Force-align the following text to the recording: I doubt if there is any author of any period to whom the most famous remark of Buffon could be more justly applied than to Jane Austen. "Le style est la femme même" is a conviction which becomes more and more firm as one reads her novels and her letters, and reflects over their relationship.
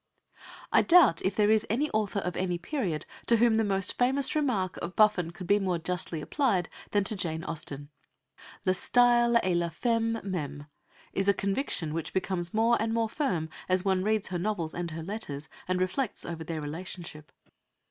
I 0.71 0.81
doubt 0.81 1.21
if 1.21 1.35
there 1.35 1.51
is 1.51 1.63
any 1.69 1.87
author 1.91 2.17
of 2.17 2.35
any 2.35 2.57
period 2.57 3.05
to 3.27 3.37
whom 3.37 3.53
the 3.53 3.63
most 3.63 3.99
famous 3.99 4.35
remark 4.35 4.77
of 4.77 4.95
Buffon 4.95 5.29
could 5.29 5.45
be 5.45 5.59
more 5.59 5.77
justly 5.77 6.21
applied 6.21 6.69
than 6.89 7.03
to 7.03 7.15
Jane 7.15 7.43
Austen. 7.43 7.89
"Le 8.65 8.73
style 8.73 9.37
est 9.43 9.55
la 9.55 9.69
femme 9.69 10.15
même" 10.23 10.65
is 11.13 11.29
a 11.29 11.35
conviction 11.35 11.93
which 11.93 12.13
becomes 12.13 12.51
more 12.51 12.81
and 12.81 12.95
more 12.95 13.09
firm 13.09 13.47
as 13.69 13.85
one 13.85 14.01
reads 14.03 14.29
her 14.29 14.39
novels 14.39 14.73
and 14.73 14.89
her 14.89 15.03
letters, 15.03 15.47
and 15.67 15.79
reflects 15.79 16.25
over 16.25 16.43
their 16.43 16.61
relationship. 16.61 17.31